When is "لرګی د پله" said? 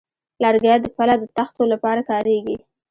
0.43-1.13